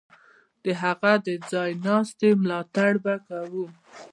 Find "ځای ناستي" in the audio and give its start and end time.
1.51-2.29